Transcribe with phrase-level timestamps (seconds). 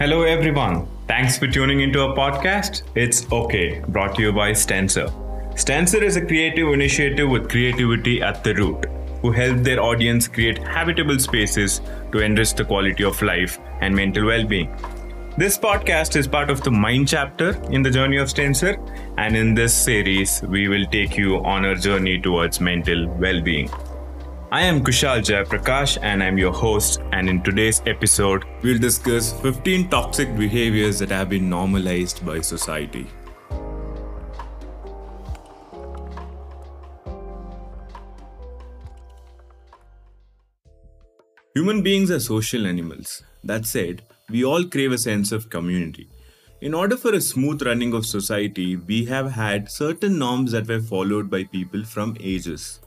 [0.00, 0.88] Hello, everyone.
[1.06, 2.82] Thanks for tuning into our podcast.
[2.96, 5.08] It's OK, brought to you by Stencer.
[5.54, 8.86] Stencer is a creative initiative with creativity at the root,
[9.22, 11.80] who help their audience create habitable spaces
[12.10, 14.68] to enrich the quality of life and mental well being.
[15.38, 18.76] This podcast is part of the Mind chapter in the journey of Stencer,
[19.16, 23.70] and in this series, we will take you on our journey towards mental well being.
[24.54, 27.00] I am Kushal Jayaprakash and I'm your host.
[27.10, 33.08] And in today's episode, we'll discuss 15 toxic behaviors that have been normalized by society.
[41.56, 43.24] Human beings are social animals.
[43.42, 46.08] That said, we all crave a sense of community.
[46.60, 50.80] In order for a smooth running of society, we have had certain norms that were
[50.80, 52.78] followed by people from ages.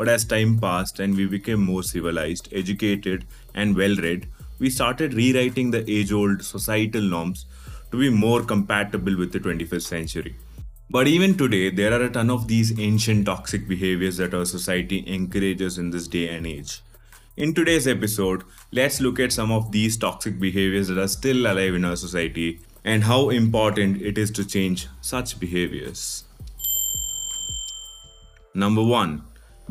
[0.00, 4.28] But as time passed and we became more civilized, educated, and well read,
[4.58, 7.44] we started rewriting the age old societal norms
[7.90, 10.36] to be more compatible with the 21st century.
[10.88, 15.04] But even today, there are a ton of these ancient toxic behaviors that our society
[15.06, 16.80] encourages in this day and age.
[17.36, 21.74] In today's episode, let's look at some of these toxic behaviors that are still alive
[21.74, 26.24] in our society and how important it is to change such behaviors.
[28.54, 29.24] Number 1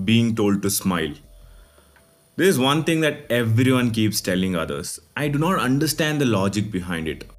[0.06, 1.14] being told to smile.
[2.36, 5.00] There is one thing that everyone keeps telling others.
[5.18, 7.30] I do not understand the logic behind it.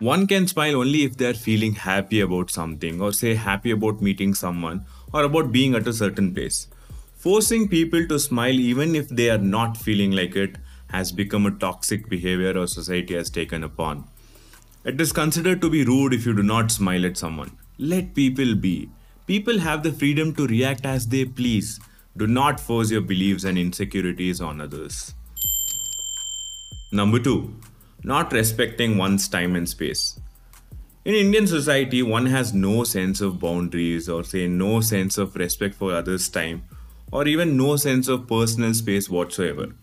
[0.00, 4.02] One can smile only if they are feeling happy about something, or say happy about
[4.02, 6.68] meeting someone, or about being at a certain place.
[7.16, 10.56] Forcing people to smile even if they are not feeling like it
[10.88, 14.04] has become a toxic behavior our society has taken upon.
[14.84, 17.58] It is considered to be rude if you do not smile at someone.
[17.78, 18.88] Let people be.
[19.26, 21.78] People have the freedom to react as they please.
[22.16, 25.14] Do not force your beliefs and insecurities on others.
[26.92, 27.54] Number two,
[28.02, 30.18] not respecting one's time and space.
[31.04, 35.74] In Indian society, one has no sense of boundaries or say no sense of respect
[35.74, 36.62] for others' time
[37.12, 39.74] or even no sense of personal space whatsoever.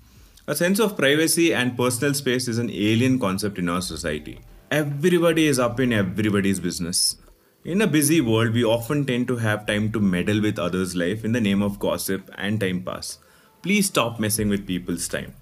[0.47, 4.39] A sense of privacy and personal space is an alien concept in our society.
[4.71, 7.17] Everybody is up in everybody's business.
[7.65, 11.25] In a busy world, we often tend to have time to meddle with others' life
[11.25, 13.17] in the name of gossip and time pass.
[13.61, 15.33] Please stop messing with people's time.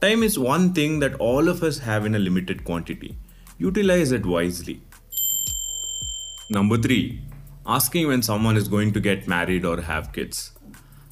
[0.00, 3.18] Time is one thing that all of us have in a limited quantity.
[3.58, 4.80] Utilize it wisely.
[6.48, 7.20] Number 3.
[7.66, 10.52] Asking when someone is going to get married or have kids.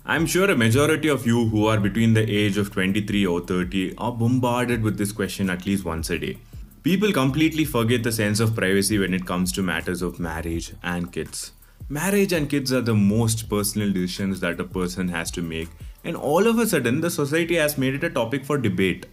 [0.06, 3.96] I'm sure a majority of you who are between the age of 23 or 30
[3.98, 6.38] are bombarded with this question at least once a day.
[6.86, 11.10] People completely forget the sense of privacy when it comes to matters of marriage and
[11.10, 11.50] kids.
[11.88, 15.68] Marriage and kids are the most personal decisions that a person has to make,
[16.04, 19.06] and all of a sudden, the society has made it a topic for debate.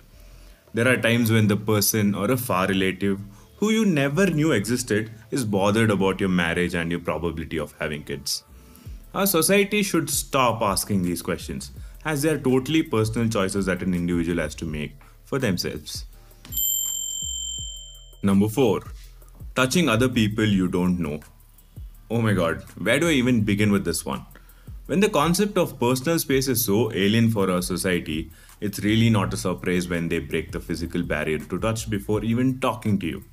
[0.76, 3.20] There are times when the person or a far relative
[3.58, 8.04] who you never knew existed is bothered about your marriage and your probability of having
[8.04, 8.44] kids.
[9.16, 11.72] Our society should stop asking these questions,
[12.06, 14.96] as they are totally personal choices that an individual has to make
[15.26, 16.06] for themselves.
[18.26, 18.80] Number 4.
[19.54, 21.20] Touching other people you don't know.
[22.10, 24.26] Oh my god, where do I even begin with this one?
[24.86, 29.34] When the concept of personal space is so alien for our society, it's really not
[29.34, 33.26] a surprise when they break the physical barrier to touch before even talking to you.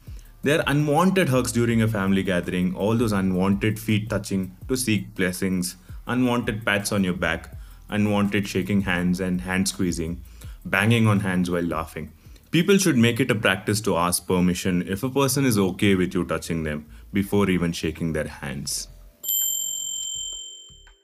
[0.43, 5.15] There are unwanted hugs during a family gathering, all those unwanted feet touching to seek
[5.15, 5.77] blessings,
[6.09, 7.55] unwanted pats on your back,
[7.91, 10.21] unwanted shaking hands and hand squeezing,
[10.65, 12.13] banging on hands while laughing.
[12.51, 16.13] People should make it a practice to ask permission if a person is okay with
[16.15, 18.89] you touching them before even shaking their hands.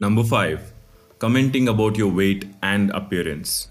[0.01, 0.73] Number 5.
[1.21, 3.69] Commenting about your weight and appearance.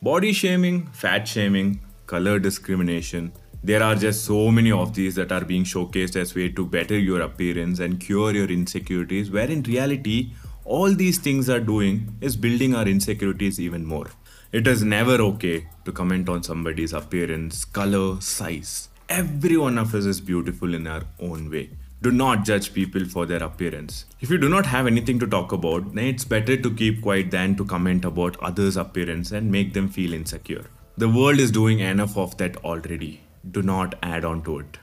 [0.00, 3.32] Body shaming, fat shaming, color discrimination.
[3.62, 6.98] There are just so many of these that are being showcased as way to better
[6.98, 10.32] your appearance and cure your insecurities, where in reality,
[10.64, 14.06] all these things are doing is building our insecurities even more.
[14.50, 18.88] It is never okay to comment on somebody's appearance, color, size.
[19.08, 21.70] Every one of us is beautiful in our own way.
[22.02, 24.04] Do not judge people for their appearance.
[24.20, 27.30] If you do not have anything to talk about, then it's better to keep quiet
[27.30, 30.64] than to comment about others' appearance and make them feel insecure.
[30.96, 33.20] The world is doing enough of that already.
[33.50, 34.78] Do not add on to it.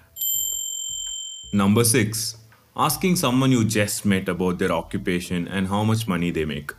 [1.54, 2.38] Number 6.
[2.76, 6.74] Asking someone you just met about their occupation and how much money they make.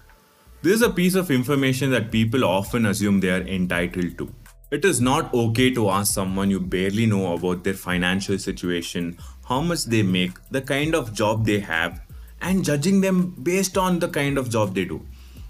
[0.61, 4.35] This is a piece of information that people often assume they are entitled to.
[4.73, 9.19] It is not okay to ask someone you barely know about their financial situation,
[9.49, 12.01] how much they make, the kind of job they have,
[12.41, 15.07] and judging them based on the kind of job they do.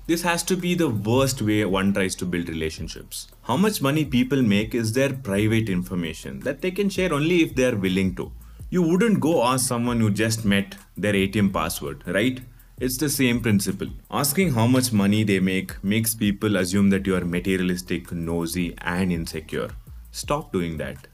[0.07, 3.29] This has to be the worst way one tries to build relationships.
[3.45, 7.55] How much money people make is their private information that they can share only if
[7.55, 8.31] they are willing to.
[8.69, 12.43] You wouldn't go ask someone you just met their ATM password, right?
[12.81, 13.89] It's the same principle.
[14.09, 19.13] Asking how much money they make makes people assume that you are materialistic, nosy, and
[19.13, 19.71] insecure.
[20.13, 21.09] Stop doing that.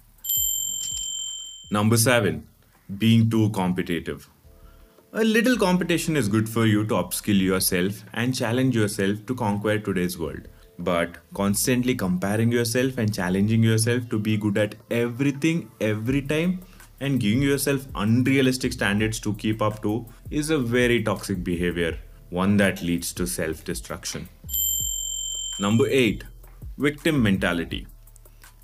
[1.70, 2.46] Number 7.
[2.99, 4.28] Being too competitive.
[5.14, 9.78] A little competition is good for you to upskill yourself and challenge yourself to conquer
[9.78, 10.49] today's world.
[10.78, 16.61] But constantly comparing yourself and challenging yourself to be good at everything every time
[17.00, 21.99] and giving yourself unrealistic standards to keep up to is a very toxic behavior,
[22.31, 24.29] one that leads to self destruction.
[25.61, 26.25] Number 8
[26.79, 27.87] Victim mentality.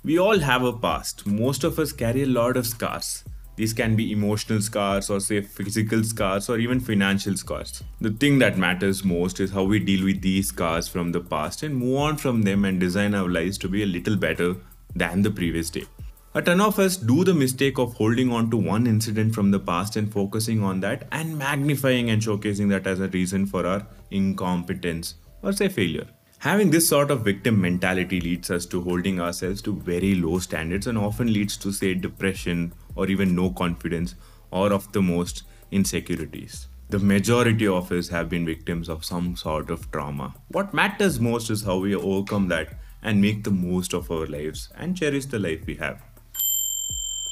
[0.03, 1.25] We all have a past.
[1.25, 3.23] Most of us carry a lot of scars.
[3.55, 7.83] These can be emotional scars, or say physical scars, or even financial scars.
[7.99, 11.63] The thing that matters most is how we deal with these scars from the past
[11.63, 14.55] and move on from them and design our lives to be a little better
[14.95, 15.83] than the previous day.
[16.33, 19.59] A ton of us do the mistake of holding on to one incident from the
[19.59, 23.85] past and focusing on that and magnifying and showcasing that as a reason for our
[24.11, 26.07] incompetence or say failure.
[26.37, 30.87] Having this sort of victim mentality leads us to holding ourselves to very low standards
[30.87, 34.15] and often leads to say depression or even no confidence
[34.51, 36.69] or of the most insecurities.
[36.91, 40.33] The majority of us have been victims of some sort of trauma.
[40.47, 44.69] What matters most is how we overcome that and make the most of our lives
[44.77, 46.01] and cherish the life we have.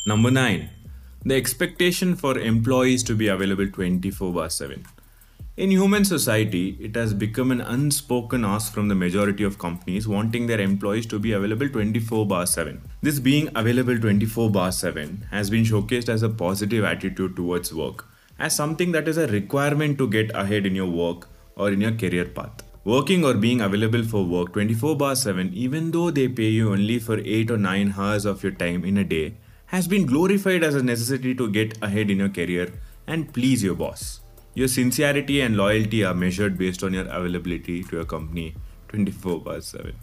[0.10, 0.68] Number 9.
[1.24, 4.84] The expectation for employees to be available 24 by 7.
[5.56, 10.48] In human society, it has become an unspoken ask from the majority of companies wanting
[10.48, 12.82] their employees to be available 24 bar 7.
[13.04, 18.08] This being available 24 bar 7 has been showcased as a positive attitude towards work,
[18.40, 21.92] as something that is a requirement to get ahead in your work or in your
[21.92, 22.64] career path.
[22.84, 26.98] Working or being available for work 24 bar 7, even though they pay you only
[26.98, 29.36] for 8 or 9 hours of your time in a day,
[29.70, 32.74] has been glorified as a necessity to get ahead in your career
[33.06, 34.22] and please your boss.
[34.56, 38.56] Your sincerity and loyalty are measured based on your availability to your company
[38.88, 39.94] 24 by 7.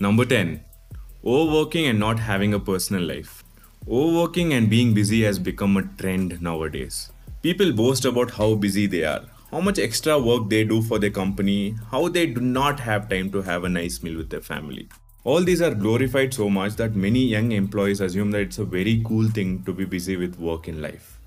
[0.00, 0.64] Number 10.
[1.24, 3.44] Overworking and not having a personal life.
[3.88, 7.12] Overworking and being busy has become a trend nowadays.
[7.40, 11.10] People boast about how busy they are, how much extra work they do for their
[11.10, 14.88] company, how they do not have time to have a nice meal with their family.
[15.26, 19.02] All these are glorified so much that many young employees assume that it's a very
[19.04, 21.18] cool thing to be busy with work in life.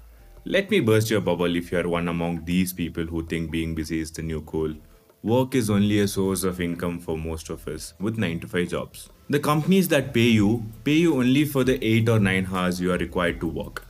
[0.45, 3.75] Let me burst your bubble if you are one among these people who think being
[3.75, 4.73] busy is the new cool.
[5.21, 8.69] Work is only a source of income for most of us with 9 to 5
[8.69, 9.09] jobs.
[9.29, 12.93] The companies that pay you pay you only for the 8 or 9 hours you
[12.93, 13.85] are required to work.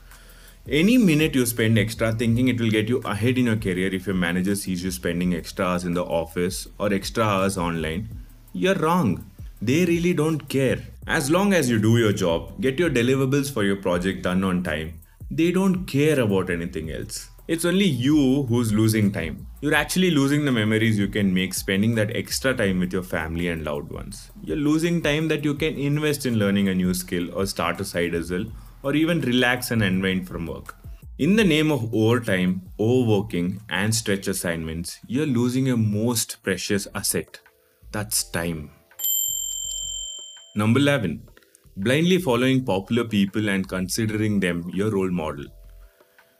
[0.68, 4.08] Any minute you spend extra thinking it will get you ahead in your career if
[4.08, 8.08] your manager sees you spending extra hours in the office or extra hours online,
[8.52, 9.24] you're wrong.
[9.62, 10.78] They really don't care.
[11.06, 14.62] As long as you do your job, get your deliverables for your project done on
[14.62, 17.28] time, they don't care about anything else.
[17.46, 19.46] It's only you who's losing time.
[19.60, 23.48] You're actually losing the memories you can make spending that extra time with your family
[23.48, 24.30] and loved ones.
[24.42, 27.84] You're losing time that you can invest in learning a new skill or start a
[27.84, 28.46] side hustle
[28.82, 30.76] or even relax and unwind from work.
[31.18, 37.40] In the name of overtime, overworking, and stretch assignments, you're losing your most precious asset.
[37.92, 38.70] That's time.
[40.56, 41.28] Number 11.
[41.76, 45.44] Blindly following popular people and considering them your role model.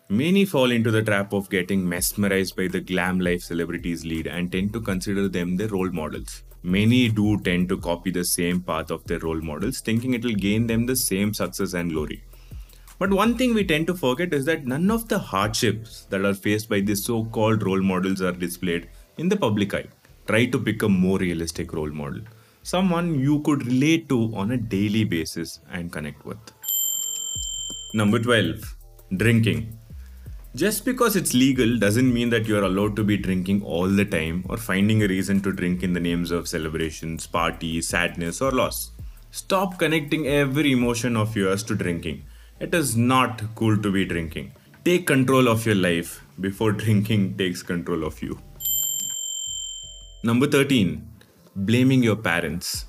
[0.08, 4.50] Many fall into the trap of getting mesmerized by the glam life celebrities lead and
[4.50, 6.42] tend to consider them their role models.
[6.64, 10.34] Many do tend to copy the same path of their role models, thinking it will
[10.34, 12.24] gain them the same success and glory.
[12.98, 16.34] But one thing we tend to forget is that none of the hardships that are
[16.34, 19.86] faced by these so called role models are displayed in the public eye.
[20.26, 22.22] Try to pick a more realistic role model
[22.62, 26.38] someone you could relate to on a daily basis and connect with.
[27.94, 28.76] Number 12
[29.16, 29.76] Drinking.
[30.54, 34.44] Just because it's legal doesn't mean that you're allowed to be drinking all the time
[34.48, 38.90] or finding a reason to drink in the names of celebrations, parties, sadness, or loss.
[39.30, 42.24] Stop connecting every emotion of yours to drinking.
[42.58, 44.52] It is not cool to be drinking.
[44.84, 48.38] Take control of your life before drinking takes control of you.
[50.22, 51.09] Number 13
[51.56, 52.86] blaming your parents.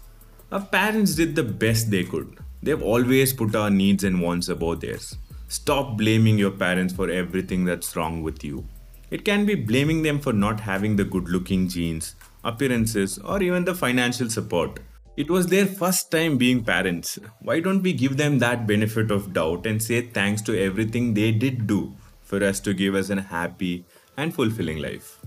[0.51, 2.37] Our parents did the best they could.
[2.61, 5.17] They've always put our needs and wants above theirs.
[5.47, 8.65] Stop blaming your parents for everything that's wrong with you.
[9.09, 13.65] It can be blaming them for not having the good looking genes, appearances, or even
[13.65, 14.79] the financial support.
[15.17, 17.19] It was their first time being parents.
[17.41, 21.31] Why don't we give them that benefit of doubt and say thanks to everything they
[21.31, 25.19] did do for us to give us a happy and fulfilling life?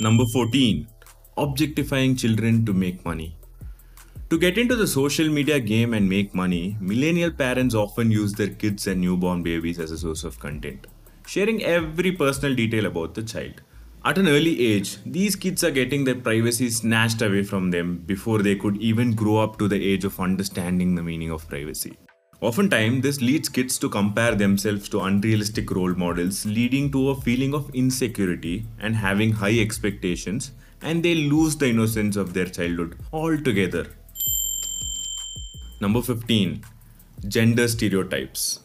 [0.00, 0.86] Number 14
[1.38, 3.36] Objectifying children to make money.
[4.30, 8.48] To get into the social media game and make money, millennial parents often use their
[8.48, 10.86] kids and newborn babies as a source of content,
[11.26, 13.60] sharing every personal detail about the child.
[14.02, 18.38] At an early age, these kids are getting their privacy snatched away from them before
[18.38, 21.98] they could even grow up to the age of understanding the meaning of privacy.
[22.40, 27.52] Oftentimes, this leads kids to compare themselves to unrealistic role models, leading to a feeling
[27.52, 30.52] of insecurity and having high expectations,
[30.82, 33.86] and they lose the innocence of their childhood altogether.
[35.80, 36.64] Number 15
[37.28, 38.60] Gender Stereotypes.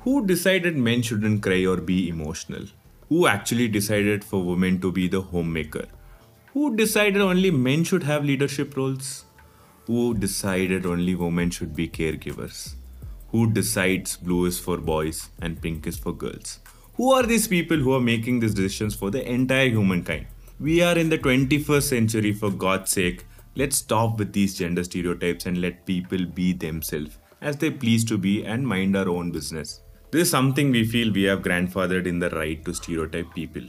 [0.00, 2.66] Who decided men shouldn't cry or be emotional?
[3.08, 5.86] Who actually decided for women to be the homemaker?
[6.54, 9.24] Who decided only men should have leadership roles?
[9.86, 12.74] Who decided only women should be caregivers?
[13.30, 16.58] Who decides blue is for boys and pink is for girls?
[16.94, 20.26] Who are these people who are making these decisions for the entire humankind?
[20.62, 23.26] We are in the 21st century, for God's sake.
[23.56, 28.16] Let's stop with these gender stereotypes and let people be themselves as they please to
[28.16, 29.80] be and mind our own business.
[30.12, 33.62] This is something we feel we have grandfathered in the right to stereotype people.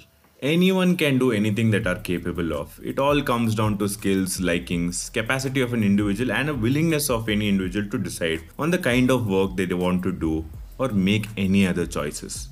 [0.44, 2.80] Anyone can do anything that are capable of.
[2.84, 7.28] It all comes down to skills, likings, capacity of an individual, and a willingness of
[7.28, 10.46] any individual to decide on the kind of work they want to do
[10.78, 12.50] or make any other choices.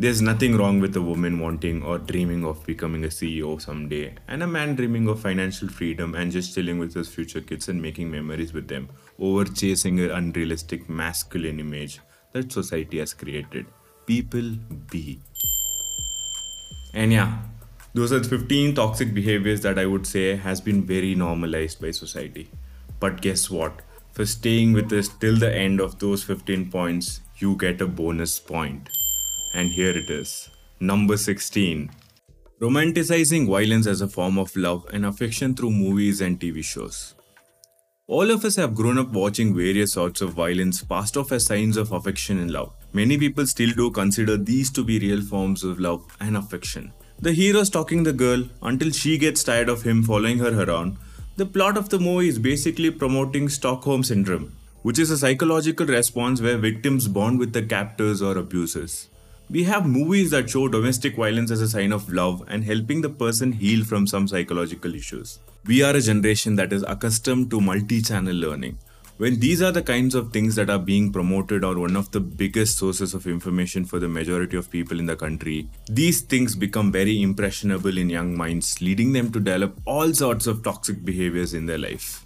[0.00, 4.42] There's nothing wrong with a woman wanting or dreaming of becoming a CEO someday, and
[4.42, 8.10] a man dreaming of financial freedom and just chilling with his future kids and making
[8.10, 8.88] memories with them
[9.18, 12.00] over chasing an unrealistic masculine image
[12.32, 13.66] that society has created.
[14.06, 14.54] People
[14.90, 15.20] be.
[16.94, 17.42] And yeah,
[17.92, 21.90] those are the 15 toxic behaviors that I would say has been very normalized by
[21.90, 22.48] society.
[23.00, 23.82] But guess what?
[24.12, 28.38] For staying with us till the end of those 15 points, you get a bonus
[28.38, 28.88] point.
[29.52, 30.48] And here it is.
[30.78, 31.90] Number 16.
[32.60, 37.14] Romanticizing violence as a form of love and affection through movies and TV shows.
[38.06, 41.76] All of us have grown up watching various sorts of violence passed off as signs
[41.76, 42.74] of affection and love.
[42.92, 46.92] Many people still do consider these to be real forms of love and affection.
[47.20, 50.96] The hero stalking the girl until she gets tired of him following her around.
[51.36, 56.40] The plot of the movie is basically promoting Stockholm Syndrome, which is a psychological response
[56.40, 59.08] where victims bond with the captors or abusers.
[59.52, 63.08] We have movies that show domestic violence as a sign of love and helping the
[63.10, 65.40] person heal from some psychological issues.
[65.66, 68.78] We are a generation that is accustomed to multi channel learning.
[69.16, 72.20] When these are the kinds of things that are being promoted or one of the
[72.20, 76.92] biggest sources of information for the majority of people in the country, these things become
[76.92, 81.66] very impressionable in young minds, leading them to develop all sorts of toxic behaviors in
[81.66, 82.24] their life.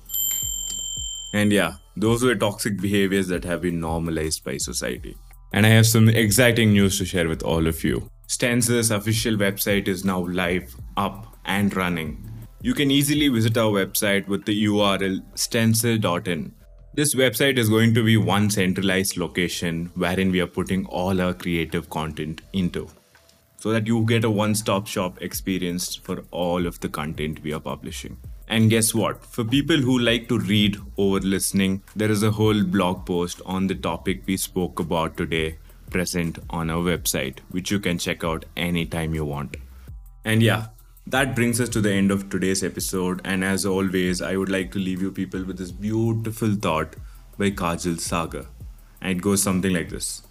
[1.33, 5.17] And yeah, those were toxic behaviors that have been normalized by society.
[5.55, 8.11] And I have some exciting news to share with all of you.
[8.27, 12.35] Stencer's official website is now live, up, and running
[12.65, 16.55] you can easily visit our website with the URL stencil.in.
[16.95, 21.35] This website is going to be one centralized location wherein we are putting all our
[21.35, 22.89] creative content into
[23.59, 27.53] so that you get a one stop shop experience for all of the content we
[27.53, 28.17] are publishing.
[28.49, 29.25] And guess what?
[29.25, 33.67] For people who like to read over listening, there is a whole blog post on
[33.67, 35.59] the topic we spoke about today
[35.91, 39.57] present on our website, which you can check out anytime you want.
[40.25, 40.67] And yeah,
[41.07, 43.21] that brings us to the end of today's episode.
[43.25, 46.97] And as always, I would like to leave you people with this beautiful thought
[47.39, 48.47] by Kajal Sagar.
[49.01, 50.23] And it goes something like this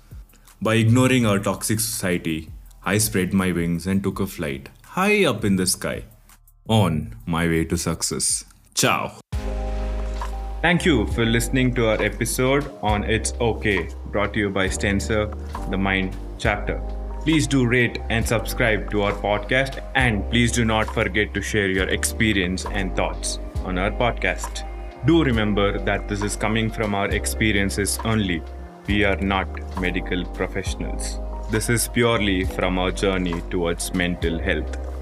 [0.61, 2.51] By ignoring our toxic society,
[2.83, 6.03] I spread my wings and took a flight high up in the sky
[6.67, 8.45] on my way to success.
[8.73, 9.11] Ciao.
[10.61, 15.29] Thank you for listening to our episode on It's Okay, brought to you by Stencer,
[15.69, 16.81] the Mind chapter.
[17.23, 21.67] Please do rate and subscribe to our podcast, and please do not forget to share
[21.67, 24.65] your experience and thoughts on our podcast.
[25.05, 28.41] Do remember that this is coming from our experiences only.
[28.87, 29.47] We are not
[29.81, 31.19] medical professionals.
[31.51, 34.92] This is purely from our journey towards mental health.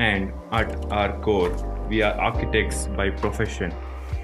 [0.00, 1.52] And at our core,
[1.90, 3.74] we are architects by profession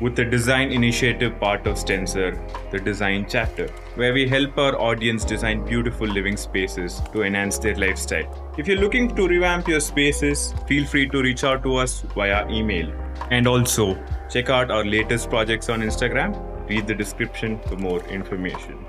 [0.00, 2.33] with the design initiative part of Stencer,
[2.71, 7.75] the design chapter, where we help our audience design beautiful living spaces to enhance their
[7.75, 8.26] lifestyle.
[8.56, 12.49] If you're looking to revamp your spaces, feel free to reach out to us via
[12.49, 12.90] email.
[13.30, 16.68] And also, check out our latest projects on Instagram.
[16.71, 18.85] Read the description for more information.